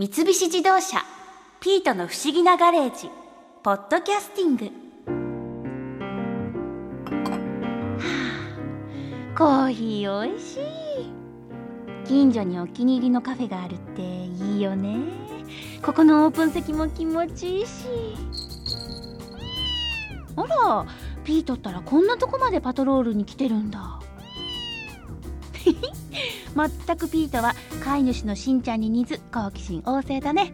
[0.00, 1.04] 三菱自動車
[1.60, 3.10] 「ピートの不思議なガレージ」
[3.62, 4.64] 「ポッドキャスティング」
[9.36, 10.62] はあ、コーヒーおいしい。
[12.06, 15.00] 近所にお気に入りのカフェがあるっていいよね。
[15.82, 17.86] ここのオープン席も気持ちいいし。
[20.34, 20.86] あら
[21.24, 24.00] ピートったらこんなとこまでパトロールに来てるんだ。
[26.68, 30.52] 全くピートは飼い主のしんちゃんに似ず好奇心旺盛だね。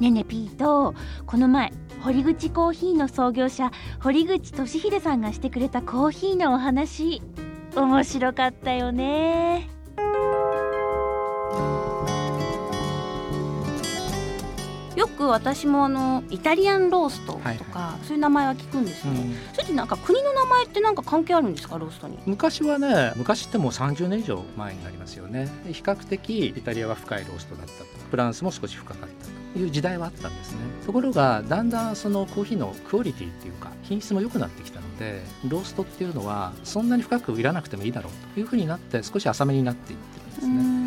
[0.00, 0.94] ねえねえピート
[1.26, 1.72] この前
[2.02, 7.22] 堀口コーヒーの創業者堀口俊秀さんがしてくれたコーヒーのお話。
[7.76, 9.73] 面白かったよね。
[15.24, 19.34] く私もあのイタリアンローストとか、はいはそういう名前は聞くんですね、うん。
[19.52, 22.18] それってなんか国の名前ってなんか関係あるんですかローストに？
[22.26, 25.48] 昔はね昔ってもう30年以上前になりますよね。
[25.66, 27.84] 比較的イタリアは深いローストだったと。
[28.10, 29.06] フランスも少し深かった
[29.54, 30.58] という時代はあったんですね。
[30.86, 40.83] ところがだんだんそのコーヒーのクオリティっていうか品質も良くなってきたのでローストっていうのはそんなに深くいらなくてもいいだろうというふうになって少し浅めになっていってるんですね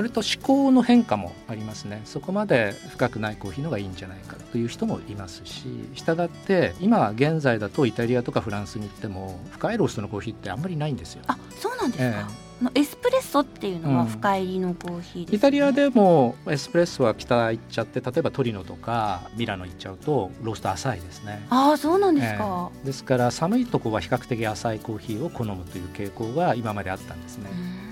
[0.00, 2.00] それと思考の変化もありますね。
[2.06, 11.22] そこまで深くないコーヒーのがいいんじゃないかという人もいますししたがって今現在だとイタリアとかフランスに行っても深いローストのコーヒーってあんまりないんですよ。
[11.26, 12.24] あそうなんですか、え
[12.62, 21.44] あのエスプレッソっていうのはうん深入りのコーヒーです、ねイタリアでもエスプレッソは北行っちゃって例えばトリノとかミラノ行っちゃうとロースト浅いですね。
[21.50, 22.86] ああそうなんですか、ええ。
[22.86, 27.50] ですから寒いとこは比較的浅いコーヒーを好むという傾向が今まであったんですね。
[27.52, 27.89] うーん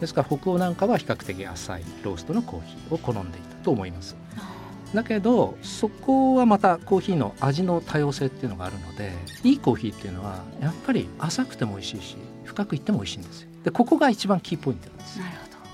[0.00, 4.16] ですから北欧なんかは比較的浅いローストのコーヒーを好んでいたと思います。
[4.94, 9.12] だけどそこはまたコーヒーの味の多様性っていうのがあるので
[9.44, 13.48] いいコーヒーっていうのはやっぱり浅くても美味しいし深くいっても美味しいんですよ。
[13.62, 15.20] でここが一番キーポイントなんです。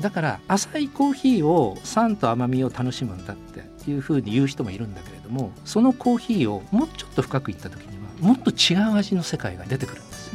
[0.01, 10.33] だから浅いコーヒーを酸と甘みを楽しむんだっていうふうに言う人もいるんだけれどもそのコーヒーをもうちょっと深くいった時にはもっと違う味の世界が出てくるんです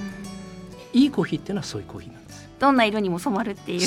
[0.93, 2.20] いいコーヒーっていうのはそういうコーヒーなんです。
[2.20, 2.20] よ
[2.61, 3.81] どんな色にも染まるっていう。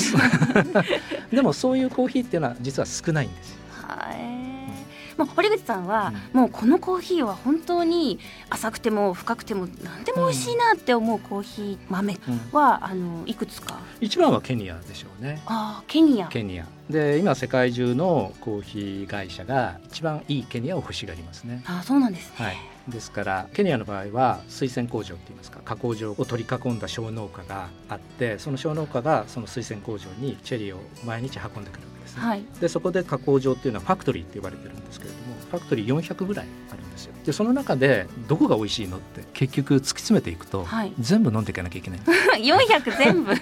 [1.33, 3.51] でもそういうコーヒーっていうのは実は少ないんです。
[3.51, 5.17] よはい。
[5.17, 8.19] もう堀口さんは、もうこのコーヒーは本当に
[8.49, 12.17] 浅くても深くても何でも美味しいなって思うコーヒー豆
[12.51, 13.79] は、あのいくつか？
[14.01, 15.41] 一番はケニアでしょうね。
[15.45, 16.27] ああケニア。
[16.27, 16.65] ケニア。
[16.89, 21.63] で今世界中のコーヒー会社が一番いいケニアを欲しがりますね。
[21.65, 22.57] ああそうなんですね、はい、
[22.87, 31.94] ですからケニアの場合は水仙工場っていいますか加工場を取り囲んだ小農家があってその小農家がその水仙工場にチェリーを毎日運んでくる。
[32.15, 32.43] ね、はい。
[32.59, 37.13] でそこで加工場っていうのはファクトリーって呼ばれてるんですけれどもファクトリー400ぐらいあるんですよ。
[37.25, 40.93] でその中でどこが美味しいのって結局突き詰めていくと、はい。
[40.99, 41.99] 全部飲んでいかなきゃいけない。
[42.41, 43.33] 400全部？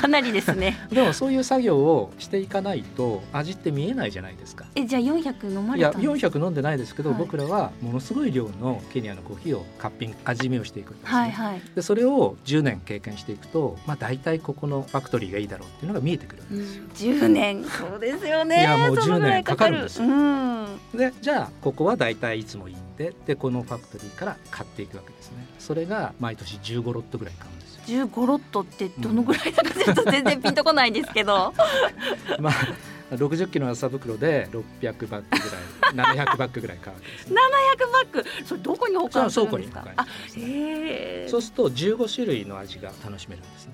[0.00, 0.76] かなりですね。
[0.90, 4.66] でもそういう作業をしていかないと味って見えないじゃないですか。
[4.74, 7.18] えじゃあ400飲まいやれたんですか？400飲んでないですけど、はい。
[7.18, 16.84] 僕らはものすごい量のケニアのコーヒーをカッピング味見をしていくんですね、はいはい、でそれを10年経験していくと、まあ、大体ここのファクトリーがいいだろうっていうのが見えてくるんうですよ。
[16.86, 17.64] ん、10年。
[17.64, 18.60] そうですよね。
[18.60, 20.04] いやもうそのぐらい10年かかるんですよ。
[20.06, 20.78] うん。
[20.94, 25.46] でじゃあここは大体いつもいいんででこのファクトリーから買っていくわけですね。
[25.58, 28.06] それが毎年15ロットぐらい買うんですよ。
[28.08, 31.52] 15ロットってどのぐらいだかちょっと全然ピンとこないんですけど。
[32.40, 32.52] まあ
[33.14, 35.38] 60キロの麻袋で600バッグ
[35.94, 37.36] ぐらい700バッグぐらい買うわけですね。
[37.78, 39.80] 700バッグそれどこに保管するんですか？
[39.82, 43.72] 倉庫に保管あへえそうすると15種類の味が楽しめるんですね。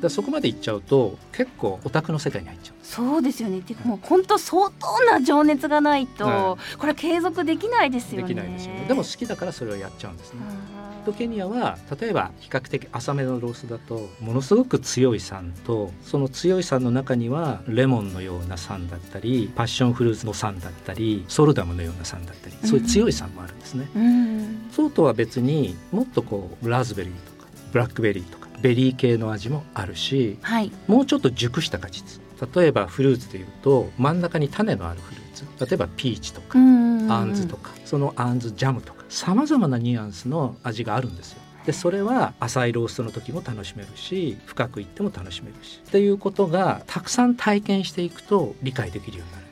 [0.00, 2.76] うんでそこまでいっちゃうと結構オタクの世界に入っちゃう。
[2.82, 8.86] そうですよねっていうかもう本当相当な情熱がないと、はこれは継続できないですよねできないですよね。
[8.88, 10.40] でも好きだからそれをやっちゃうんですね。
[10.74, 23.88] うんとケニアは例えば比較的浅めのローストだとものすごく強い酸とその強い酸の中にはレモンのような酸だったりパッションフルーツの酸だったりソルダムのような酸だったりそういう強い酸もあるんですね。
[23.94, 30.70] うんそうとは別にもっとこうラズベリーとかブラックベリーとかベリー系の味もあるしはい。
[30.86, 32.20] もうちょっと熟した果実。
[32.54, 35.44] 例えばフルーツでいうと真ん中に種のあるフルーツ。
[35.66, 41.40] 例えばピーチとかうんあんずとかそのあんずジャムとかさまざまなニュアンスの味があるんですよ。
[41.66, 45.80] でそれは浅いローストの時も楽しめるし深くいっても楽しめるし。
[45.86, 49.49] っていうことがたくさん体験していくと理解できるようになる。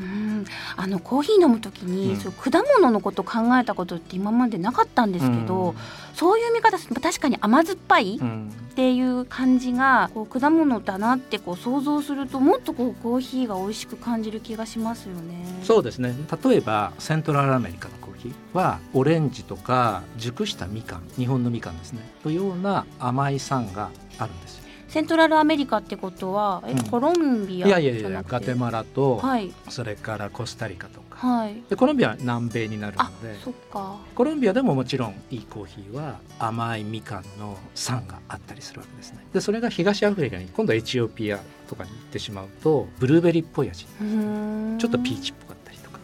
[0.00, 0.44] うん。
[0.76, 2.20] あのコーヒー飲むときに、うん。
[2.20, 5.74] そう果物のこと考えたことって今までなかったんですけど、
[6.14, 8.52] そういう見方確かに甘酸っぱいうん。
[8.70, 15.44] っていう感じがこう果物だなってこう想像するともっとこうコーヒーが美味しく感じる気がしますよね。
[15.62, 16.14] そうですね。
[16.44, 22.08] 例えばセントラルアメリカのコーヒーはオレンジとか熟したみかん日本のみかんですね。
[22.22, 24.69] というような甘い酸があるんですよ。
[24.90, 26.82] セントラルアメリカってことはえ、うん。
[26.90, 29.52] コロンビアいやいやいやガテマラと、はい。
[29.68, 31.28] それからコスタリカとか。
[31.28, 31.62] はい。
[31.70, 33.96] でコロンビアは南米になるのあでそっか。
[34.16, 39.24] コロンビアでももちろんいいコーヒーは甘いみかんの酸があったりするわけですね。
[39.32, 41.38] でそれが東アフリカに今度はエチオピア
[41.68, 44.78] とかに行ってしまうとブルーベリーっぽい味うーん。
[44.78, 45.49] ちょっとピーチっぽかったりとか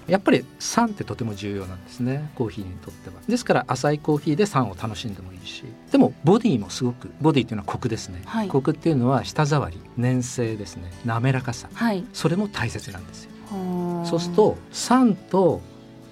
[0.07, 3.17] やっぱり酸ってとても重要なんですねコーヒーにとっては。
[3.29, 8.49] ですから浅いコーヒーで酸を楽しんでもいいしでもボディもすごくボディっていうのはコクですね、はい。
[8.49, 10.93] コクっていうのは舌触り粘性ですね。
[11.05, 11.69] 滑らかさ。
[11.73, 12.05] はい。
[12.13, 13.31] それも大切なんですよ。
[13.51, 14.07] はあ。
[14.07, 15.61] そうすると酸と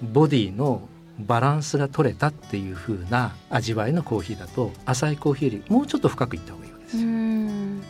[0.01, 0.87] ボディの
[1.19, 7.81] バランスが取れたっていう風な味わいのコーヒーだと浅いコーヒーよりもうちょっと深くいった方がいいわけですよ、ん。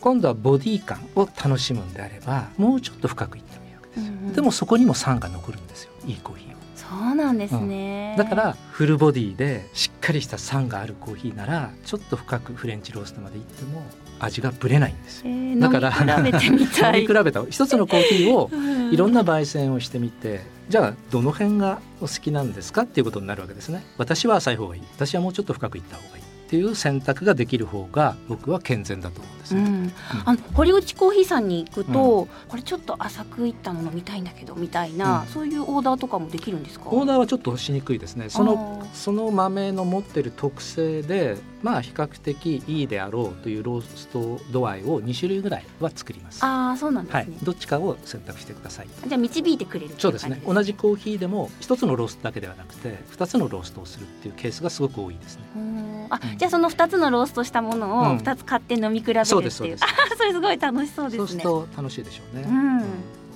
[0.00, 3.59] 今度はボディ感を楽しむんであればもうちょっと深くいってもいい。
[3.59, 3.59] わけ
[3.90, 4.32] です、うんうん。
[4.32, 6.60] でもそこにも酸が残るんですよいいコーヒーは。
[6.74, 13.84] そうなんですね、だからフルボディでしっかりした酸があるコーヒーならちょっと深くフレンチローストまでいっても
[14.18, 15.24] 味がぶれないんですよ。
[15.26, 17.02] えー、だから飲み比べてみたい。
[17.02, 18.50] 飲み比べた一つのコーヒーを
[18.90, 23.84] いろんなな焙煎をしてみてじゃあどの辺がお好きなんですかっていうことになるわけですね。
[23.98, 24.82] 私は浅い方がいい。
[24.96, 29.92] 私はもうちょっと深くいった方がいいっていう選択ができる方が僕は健全だと思うんですね、うん、
[30.24, 35.26] あの堀口コーヒーさんに行くと、これちょっと浅くいったの飲みたいんだけどみたいな、うん。
[35.28, 36.86] そういうオーダーとかもできるんですか？
[36.88, 38.30] オーダーはちょっとしにくいですね。
[38.30, 46.40] そのその豆の持ってる特性でまあ比較的いいであろうというロースト度合いを2種類ぐらいは作ります。
[46.42, 48.88] あーそうなんですね、はい、どっちかを選択してください。
[49.06, 50.42] じゃあ導いてくれるそうですね。
[50.46, 55.42] 同じコーヒーでも一つのローストだけではなくて2つのローストをするっていうケースがすごく多いですね。
[55.56, 58.16] うんあ、うんじゃあその2つのローストしたものうん。
[58.16, 59.56] を2つ買って飲み比べるっていう、そうです
[60.16, 62.84] それすごい楽しそうでそうするすねと楽しいでしょうね、うん。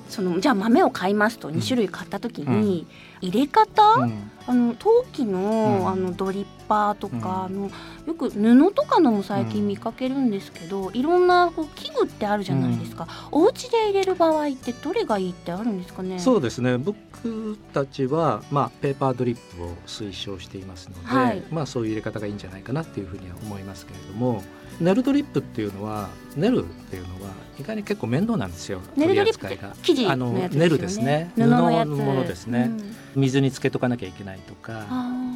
[0.08, 2.86] そのじゃあ豆を買いますとん2種類買った時に、
[3.20, 4.30] 入れ方、うん。
[4.46, 5.88] あの陶器の,、うん。
[5.88, 7.56] あのドリッパーとか、うん。
[7.56, 7.70] あの
[8.06, 16.18] よく布とかのも最近見かけるんですけど、いろんなこう器具ってあるじゃないですか、お家で入れる場合ってどれがいいってあるんですかね？
[16.18, 16.76] そうですね。
[16.76, 21.42] 僕たちは、まあ、ペーパードリップを推奨していますので、はい。
[21.50, 24.42] まあ、そういう入れ方がいいんじゃないかなっていうふうには思いますけれども
[24.80, 28.80] ネルドリップっていうのはネルっていうのは意外に結構面倒なんですよ。
[28.96, 30.58] ネルドリップって生地あののやつですよね。
[30.58, 31.32] ネルですね。
[31.36, 32.70] 布のものですね、
[33.13, 34.86] うん水につけとかなきゃいけないとか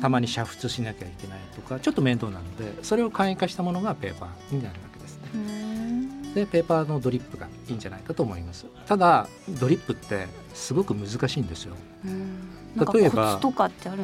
[0.00, 5.22] たまに煮沸しなきゃいけないとかちょっと面倒なのでそれを簡易化したものがペーパーになるわけですね。
[5.34, 6.34] うん。
[6.34, 8.66] でペーパーのドリップがいいんじゃないかと思います。
[8.86, 9.28] ただ
[9.60, 11.74] ドリップってすごく難しいんですよ。
[12.94, 13.40] 例えば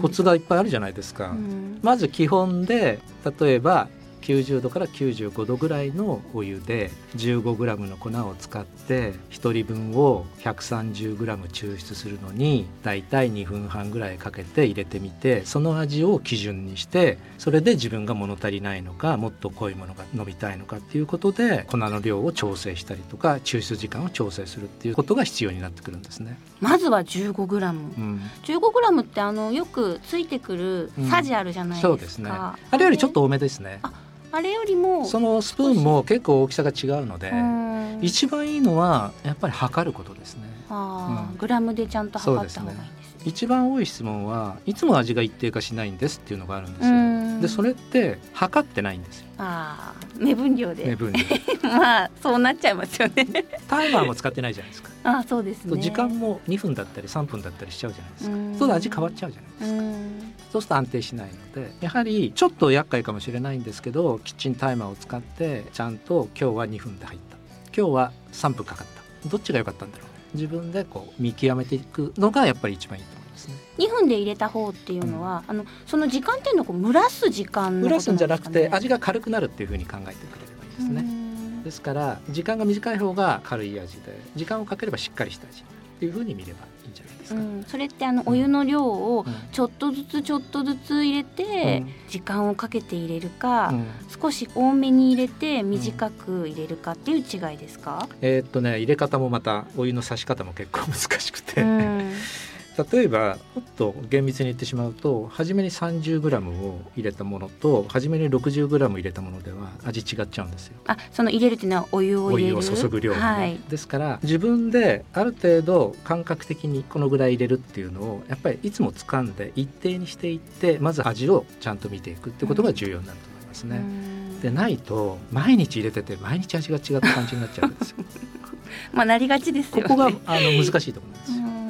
[0.00, 1.78] コツがいっぱいあるじゃないですか、うん。
[1.82, 2.98] まず基本で
[3.38, 3.88] 例えば
[4.24, 11.16] 90度から95度ぐらいのお湯で 15g の粉を使って1人分を 130g
[11.48, 26.38] 抽出するのにだいたい2分半ぐらいかけて入れてみてその味を基準にしてそれで自分が物足りないのかもっと濃いものが飲みたいのかっていうことで粉の量を調整したりとか抽出時間を調整するっていうことが必要になってくるんですね。
[26.60, 33.80] まずは 15g うん、15g ってあのよくついてくるさじあるじゃないですか、そうですねあれよりちょっと多めですね。
[33.82, 33.92] あ
[34.34, 37.98] あれよりもそのスプーンも結構大きさが違うので、うん。
[38.02, 40.42] 一番いいのはやっぱり測ることですね。
[40.70, 41.36] うん。
[41.38, 43.20] グラムでちゃんと測った方がいいんですね。
[43.24, 47.13] 一番多い質問はいつも味が一定化しないんですっていうのがあるんですよ、うん
[47.44, 49.26] でそれって測ってないんですよ。
[49.38, 50.24] あー。
[50.24, 51.20] 目分量で、目分量。
[51.62, 53.26] まあそうなっちゃいますよね。
[53.68, 55.80] タイマーも使ってないじゃないですか、 あーそうですね。
[55.80, 58.44] 時間も2分だったり3分だったりしちゃうじゃないですか、うん。
[58.44, 60.20] そうすると味変わっちゃうじゃないですか、うん。
[60.52, 67.36] そうすると安定しないのでやはりちょっと厄介かもしれないんですけどキッチンタイマーを使ってちゃんと今日は2分で入った。
[67.76, 68.86] 今日は3分かかっ
[69.22, 69.28] た。
[69.28, 70.08] どっちが良かったんだろう。
[70.34, 73.54] 自分でこう見極めていくのがやっぱり一番いいと思いますね。
[73.78, 81.00] 2分で入れた方っていうのは、あのその時間っていうのはこう蒸らす時間の蒸らすんじゃなくて味が軽くなるっていうふうに考えてくれればいいですね。
[81.00, 81.62] うん。
[81.62, 85.64] ですから時間が短い方が軽い味で時間をかければしっかりした味っ
[85.98, 89.34] ていうふうに見ればいいんじゃないですか、うん、それってあのお湯の量をうん。
[89.52, 91.92] ちょっとずつちょっとずつ入れて、うん。
[92.08, 93.86] 時間をかけて入れるか、うん。
[94.20, 102.12] 少し多めに入れて短く入れるかっていう違いですか、えーっとね入れ方もまたお湯の差し方も結構難しくて、うん
[102.90, 110.74] 例えばもっと厳密に言ってしまうと初めに 30g を入れたものと初めに 60g 入れたものでは味違っちゃうんですよ。
[110.86, 112.72] あその入れるっていうのはお湯をお湯入れる？
[112.72, 123.76] を注ぐ量がね、はいですから自分である程度感覚的にこのぐらい入れるっていうのをやっぱりいつも掴んで一定にしていってまず味をちゃんと見ていくってことが重要になると思いますね。
[123.78, 124.14] うん
[124.44, 127.96] でないと毎日入れてて毎日味が違った感じになっちゃうんですよ。
[128.92, 131.13] まあなりがちですよねここがあの難しいところ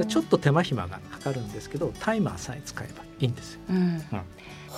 [0.07, 3.61] ちょっと手間暇がかかるんですけどタイマーさえ使えばいいんですよ。
[3.71, 4.03] うん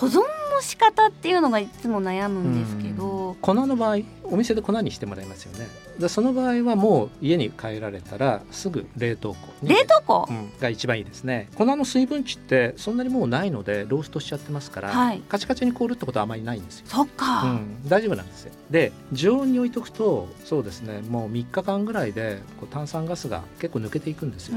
[0.01, 5.69] 保存の仕方っていうのがいつも悩むんですけど、粉の場合お店で粉にしてもらいますよね。
[5.99, 11.49] でその場合はもう家に帰られたらすぐ冷凍庫冷凍庫、うん、が一番いいですね。
[11.55, 16.87] 粉の水分値ってそんなにもうないのでローストしちゃってますから、はい、カチカチに凍るってことはあまりないんですよ。
[16.89, 18.53] そっか、うん、大丈夫なんですよ。
[18.71, 21.01] で常温に置いとくとそうですね。
[21.09, 24.57] もう3日間ぐらいでこう炭酸ガスが結構抜けていくんですよ。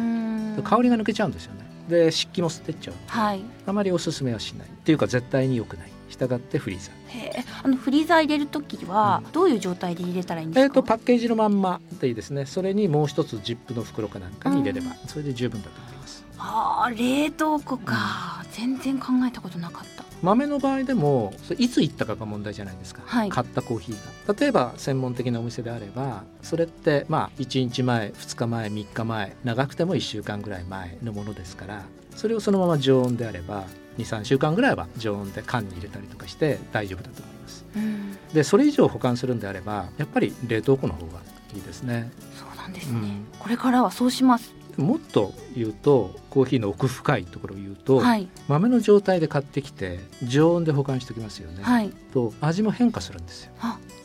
[0.64, 4.68] 香りが抜けちゃうんですよねで湿気も吸ってっちゃう、はい、あまりおすすめはしない。
[4.68, 5.92] っていうか絶対に良くない。
[6.10, 7.20] 従ってフリーザー。
[7.20, 12.46] へあのフリーザー入れる時はどういう状態で入れたらいいんですか、えーと、パッケージのまんまでいいですね。
[12.46, 16.26] それにもう一つジップの袋かなんかに入れれば、それで十分だと思います。
[16.40, 24.34] ああ冷凍庫か、うん、全然考えたことなかった豆の場合でもいつ行ったかが問題じゃないですか、はい、買ったコーヒーが。
[24.34, 31.84] 例えば専門的なお店であればそれってまあ1日前2日前3日前長くても1週間ぐらい前のものですから
[32.16, 33.66] それをそのまま常温であれば
[33.98, 41.20] 23週間ぐらいは常温で缶に入れたりとかして大丈夫だと思います、うん、でそれ以上保管するんであればやっぱり冷凍庫の方が
[41.56, 42.12] いいですね。
[42.38, 53.52] そうなんですね、うん、これからはそうしますもっと言うとコーヒーの奥深いところを言うと、はい、豆の状態で買ってきて常温で保管しておきますよね、はい、と味も変化するんですよ。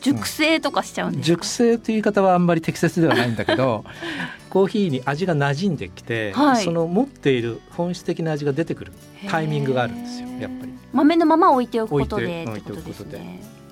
[0.01, 3.83] 熟成とかしちゃうんですか、熟成という言い方はあんまり適切ではないんだけど
[4.51, 8.93] コーヒーに味が馴染んできて、はい、その持っている本質的な味が出てくる
[9.27, 10.73] タイミングがあるんですよやっぱり。
[10.93, 13.19] 豆のまま置いておくことで置いておくことで、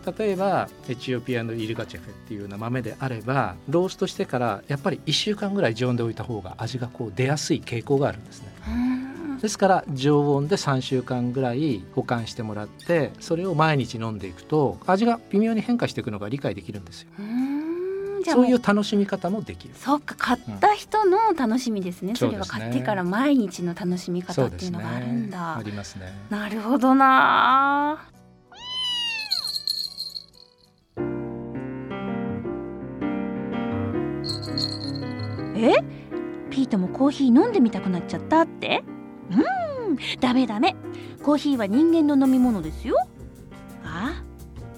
[0.05, 8.53] 例えばエチオピアのイルガチェフェっていうような豆であればローストしてからやっぱり1週間ぐらい常温で置いた方が味がこう出やすい傾向があるんですね。
[9.41, 17.09] ですから常温で3週間ぐらい保管してもらってそれを毎日飲んでいくと味が微妙に変化していくのが理解できるんですよ。
[18.25, 19.73] そういう楽しみ方もできる。
[19.75, 20.15] そっか。
[20.17, 26.13] 買った人の楽しみですね、うん、それは買ってから毎日の楽しみ方っていうのがあるんだ、ね、ありますね。
[26.29, 28.05] なるほどな
[35.65, 35.75] え？
[36.49, 38.83] ピートもコーヒー飲んでみたくなっちゃったって？
[39.31, 40.75] うんダメダメ。
[41.23, 42.97] コーヒーは人間の飲み物ですよ。
[43.85, 44.23] あ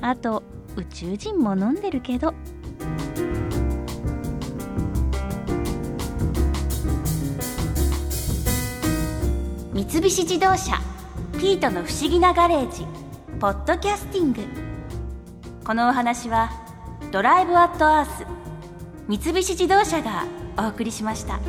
[0.01, 0.43] あと
[0.75, 2.33] 宇宙人も飲んでるけど。
[9.73, 10.79] 三菱自動車
[11.37, 12.85] ピートの不思議なガレージ
[13.39, 14.41] ポッドキャスティング。
[15.65, 16.49] このお話は
[17.11, 18.25] ドライブアットアース
[19.07, 20.25] 三菱自動車が
[20.57, 21.39] お送りしました。